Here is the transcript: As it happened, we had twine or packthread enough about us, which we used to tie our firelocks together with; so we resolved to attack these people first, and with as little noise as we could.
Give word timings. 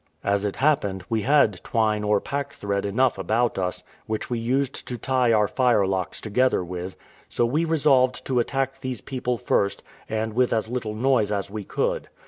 As 0.23 0.45
it 0.45 0.55
happened, 0.55 1.03
we 1.09 1.21
had 1.21 1.63
twine 1.63 2.03
or 2.03 2.19
packthread 2.19 2.87
enough 2.87 3.19
about 3.19 3.59
us, 3.59 3.83
which 4.07 4.31
we 4.31 4.39
used 4.39 4.87
to 4.87 4.97
tie 4.97 5.31
our 5.31 5.47
firelocks 5.47 6.19
together 6.19 6.63
with; 6.63 6.95
so 7.29 7.45
we 7.45 7.65
resolved 7.65 8.25
to 8.25 8.39
attack 8.39 8.79
these 8.79 9.01
people 9.01 9.37
first, 9.37 9.83
and 10.09 10.33
with 10.33 10.53
as 10.53 10.69
little 10.69 10.95
noise 10.95 11.31
as 11.31 11.51
we 11.51 11.63
could. 11.63 12.09